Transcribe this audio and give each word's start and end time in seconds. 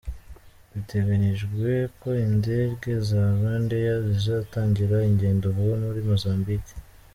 Biteganyijwe 0.73 1.69
ko 1.99 2.09
indege 2.27 2.91
za 3.07 3.21
Rwandair 3.35 3.97
zizatangira 4.13 4.95
ingendo 5.09 5.45
vuba 5.55 5.75
muri 5.85 6.01
Mozambique. 6.09 6.73